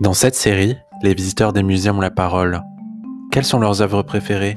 Dans 0.00 0.14
cette 0.14 0.36
série, 0.36 0.76
les 1.02 1.12
visiteurs 1.12 1.52
des 1.52 1.64
musées 1.64 1.90
ont 1.90 2.00
la 2.00 2.12
parole. 2.12 2.62
Quelles 3.32 3.44
sont 3.44 3.58
leurs 3.58 3.82
œuvres 3.82 4.04
préférées? 4.04 4.56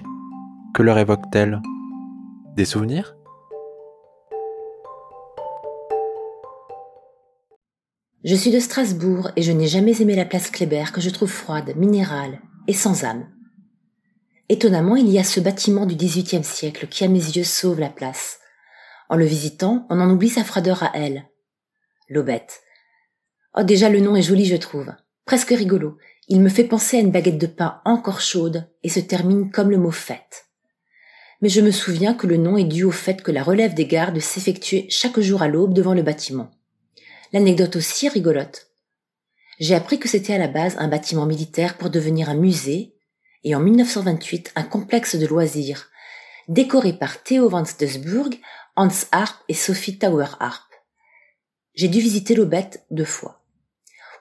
Que 0.75 0.83
leur 0.83 0.99
évoquent-elles? 0.99 1.59
Des 2.55 2.65
souvenirs? 2.65 3.15
Je 8.23 8.35
suis 8.35 8.51
de 8.51 8.59
Strasbourg 8.59 9.31
et 9.35 9.41
je 9.41 9.51
n'ai 9.51 9.65
jamais 9.65 9.99
aimé 9.99 10.15
la 10.15 10.25
place 10.25 10.51
Kléber 10.51 10.91
que 10.93 11.01
je 11.01 11.09
trouve 11.09 11.31
froide, 11.31 11.75
minérale 11.75 12.39
et 12.67 12.73
sans 12.73 13.03
âme. 13.03 13.27
Étonnamment, 14.47 14.95
il 14.95 15.09
y 15.09 15.17
a 15.17 15.23
ce 15.23 15.39
bâtiment 15.39 15.87
du 15.87 15.95
XVIIIe 15.95 16.43
siècle 16.43 16.85
qui 16.87 17.03
à 17.03 17.07
mes 17.07 17.17
yeux 17.17 17.43
sauve 17.43 17.79
la 17.79 17.89
place. 17.89 18.37
En 19.09 19.15
le 19.15 19.25
visitant, 19.25 19.87
on 19.89 19.99
en 19.99 20.11
oublie 20.11 20.29
sa 20.29 20.43
froideur 20.43 20.83
à 20.83 20.91
elle. 20.93 21.23
L'Aubette. 22.09 22.61
Oh 23.55 23.63
déjà 23.63 23.89
le 23.89 24.01
nom 24.01 24.15
est 24.15 24.21
joli 24.21 24.45
je 24.45 24.55
trouve. 24.55 24.91
Presque 25.31 25.51
rigolo. 25.51 25.97
Il 26.27 26.41
me 26.41 26.49
fait 26.49 26.65
penser 26.65 26.97
à 26.97 26.99
une 26.99 27.11
baguette 27.11 27.37
de 27.37 27.47
pain 27.47 27.79
encore 27.85 28.19
chaude 28.19 28.67
et 28.83 28.89
se 28.89 28.99
termine 28.99 29.49
comme 29.49 29.71
le 29.71 29.77
mot 29.77 29.89
fête. 29.89 30.47
Mais 31.41 31.47
je 31.47 31.61
me 31.61 31.71
souviens 31.71 32.13
que 32.13 32.27
le 32.27 32.35
nom 32.35 32.57
est 32.57 32.65
dû 32.65 32.83
au 32.83 32.91
fait 32.91 33.23
que 33.23 33.31
la 33.31 33.41
relève 33.41 33.73
des 33.73 33.85
gardes 33.85 34.19
s'effectuait 34.19 34.87
chaque 34.89 35.21
jour 35.21 35.41
à 35.41 35.47
l'aube 35.47 35.73
devant 35.73 35.93
le 35.93 36.01
bâtiment. 36.01 36.51
L'anecdote 37.31 37.77
aussi 37.77 38.07
est 38.07 38.09
rigolote. 38.09 38.71
J'ai 39.57 39.73
appris 39.73 39.99
que 39.99 40.09
c'était 40.09 40.33
à 40.33 40.37
la 40.37 40.49
base 40.49 40.75
un 40.79 40.89
bâtiment 40.89 41.25
militaire 41.25 41.77
pour 41.77 41.89
devenir 41.89 42.29
un 42.29 42.35
musée, 42.35 42.93
et 43.45 43.55
en 43.55 43.61
1928 43.61 44.51
un 44.57 44.63
complexe 44.63 45.15
de 45.15 45.27
loisirs, 45.27 45.87
décoré 46.49 46.91
par 46.91 47.23
Theo 47.23 47.47
van 47.47 47.63
Stesburg, 47.63 48.37
Hans 48.75 48.89
Harp 49.13 49.41
et 49.47 49.53
Sophie 49.53 49.97
Tower 49.97 50.27
Harp. 50.41 50.67
J'ai 51.73 51.87
dû 51.87 52.01
visiter 52.01 52.35
l'Aubette 52.35 52.85
deux 52.91 53.05
fois. 53.05 53.40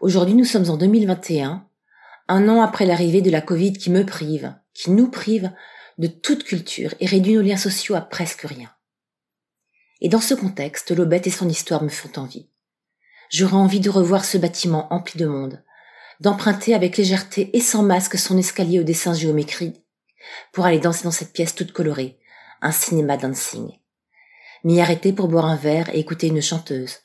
Aujourd'hui 0.00 0.34
nous 0.34 0.46
sommes 0.46 0.70
en 0.70 0.78
2021, 0.78 1.68
un 2.28 2.48
an 2.48 2.62
après 2.62 2.86
l'arrivée 2.86 3.20
de 3.20 3.30
la 3.30 3.42
Covid 3.42 3.74
qui 3.74 3.90
me 3.90 4.06
prive, 4.06 4.54
qui 4.72 4.90
nous 4.92 5.10
prive 5.10 5.52
de 5.98 6.06
toute 6.06 6.44
culture 6.44 6.94
et 7.00 7.06
réduit 7.06 7.34
nos 7.34 7.42
liens 7.42 7.58
sociaux 7.58 7.96
à 7.96 8.00
presque 8.00 8.40
rien. 8.40 8.70
Et 10.00 10.08
dans 10.08 10.22
ce 10.22 10.32
contexte, 10.32 10.90
l'Aubette 10.90 11.26
et 11.26 11.30
son 11.30 11.50
histoire 11.50 11.82
me 11.82 11.90
font 11.90 12.18
envie. 12.18 12.48
J'aurais 13.28 13.56
envie 13.56 13.80
de 13.80 13.90
revoir 13.90 14.24
ce 14.24 14.38
bâtiment 14.38 14.90
empli 14.90 15.18
de 15.18 15.26
monde, 15.26 15.62
d'emprunter 16.18 16.72
avec 16.72 16.96
légèreté 16.96 17.54
et 17.54 17.60
sans 17.60 17.82
masque 17.82 18.16
son 18.18 18.38
escalier 18.38 18.80
au 18.80 18.84
dessin 18.84 19.12
géométrique 19.12 19.84
pour 20.54 20.64
aller 20.64 20.78
danser 20.78 21.04
dans 21.04 21.10
cette 21.10 21.34
pièce 21.34 21.54
toute 21.54 21.72
colorée, 21.72 22.18
un 22.62 22.72
cinéma 22.72 23.18
dancing. 23.18 23.70
M'y 24.64 24.80
arrêter 24.80 25.12
pour 25.12 25.28
boire 25.28 25.44
un 25.44 25.56
verre 25.56 25.94
et 25.94 25.98
écouter 25.98 26.28
une 26.28 26.40
chanteuse. 26.40 27.00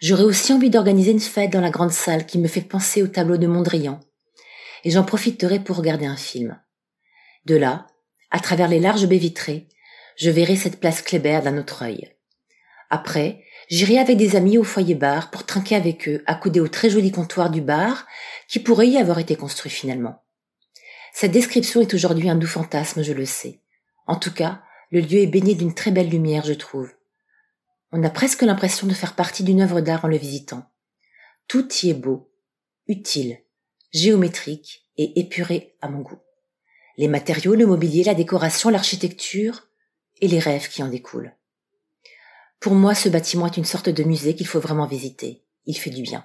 J'aurais 0.00 0.24
aussi 0.24 0.52
envie 0.52 0.70
d'organiser 0.70 1.12
une 1.12 1.20
fête 1.20 1.50
dans 1.50 1.60
la 1.60 1.70
grande 1.70 1.92
salle 1.92 2.26
qui 2.26 2.38
me 2.38 2.48
fait 2.48 2.60
penser 2.62 3.02
au 3.02 3.06
tableau 3.06 3.36
de 3.36 3.46
Mondrian. 3.46 4.00
Et 4.84 4.90
j'en 4.90 5.04
profiterai 5.04 5.60
pour 5.60 5.76
regarder 5.76 6.06
un 6.06 6.16
film. 6.16 6.58
De 7.44 7.56
là, 7.56 7.86
à 8.30 8.40
travers 8.40 8.68
les 8.68 8.80
larges 8.80 9.06
baies 9.06 9.18
vitrées, 9.18 9.68
je 10.16 10.30
verrai 10.30 10.56
cette 10.56 10.80
place 10.80 11.02
Kléber 11.02 11.40
d'un 11.44 11.58
autre 11.58 11.82
œil. 11.82 12.10
Après, 12.88 13.44
J'irai 13.70 13.98
avec 13.98 14.16
des 14.16 14.34
amis 14.34 14.58
au 14.58 14.64
foyer 14.64 14.96
bar 14.96 15.30
pour 15.30 15.46
trinquer 15.46 15.76
avec 15.76 16.08
eux, 16.08 16.24
accoudés 16.26 16.58
au 16.58 16.66
très 16.66 16.90
joli 16.90 17.12
comptoir 17.12 17.50
du 17.50 17.60
bar, 17.60 18.04
qui 18.48 18.58
pourrait 18.58 18.88
y 18.88 18.98
avoir 18.98 19.20
été 19.20 19.36
construit 19.36 19.70
finalement. 19.70 20.24
Cette 21.12 21.30
description 21.30 21.80
est 21.80 21.94
aujourd'hui 21.94 22.28
un 22.28 22.34
doux 22.34 22.48
fantasme, 22.48 23.04
je 23.04 23.12
le 23.12 23.24
sais. 23.24 23.60
En 24.08 24.16
tout 24.16 24.32
cas, 24.32 24.60
le 24.90 25.00
lieu 25.00 25.20
est 25.20 25.28
baigné 25.28 25.54
d'une 25.54 25.72
très 25.72 25.92
belle 25.92 26.08
lumière, 26.08 26.44
je 26.44 26.52
trouve. 26.52 26.90
On 27.92 28.04
a 28.04 28.10
presque 28.10 28.42
l'impression 28.42 28.86
de 28.86 28.94
faire 28.94 29.16
partie 29.16 29.42
d'une 29.42 29.60
œuvre 29.60 29.80
d'art 29.80 30.04
en 30.04 30.08
le 30.08 30.16
visitant. 30.16 30.64
Tout 31.48 31.68
y 31.82 31.90
est 31.90 31.94
beau, 31.94 32.30
utile, 32.86 33.38
géométrique 33.92 34.86
et 34.96 35.18
épuré 35.18 35.76
à 35.80 35.88
mon 35.88 36.00
goût. 36.00 36.20
Les 36.96 37.08
matériaux, 37.08 37.54
le 37.54 37.66
mobilier, 37.66 38.04
la 38.04 38.14
décoration, 38.14 38.70
l'architecture 38.70 39.66
et 40.20 40.28
les 40.28 40.38
rêves 40.38 40.68
qui 40.68 40.82
en 40.82 40.88
découlent. 40.88 41.34
Pour 42.60 42.74
moi, 42.74 42.94
ce 42.94 43.08
bâtiment 43.08 43.46
est 43.46 43.56
une 43.56 43.64
sorte 43.64 43.88
de 43.88 44.04
musée 44.04 44.36
qu'il 44.36 44.46
faut 44.46 44.60
vraiment 44.60 44.86
visiter. 44.86 45.42
Il 45.66 45.74
fait 45.74 45.90
du 45.90 46.02
bien. 46.02 46.24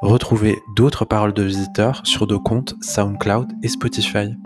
Retrouvez 0.00 0.56
d'autres 0.76 1.04
paroles 1.04 1.34
de 1.34 1.42
visiteurs 1.42 2.06
sur 2.06 2.28
nos 2.28 2.38
comptes 2.38 2.76
SoundCloud 2.82 3.52
et 3.64 3.68
Spotify. 3.68 4.36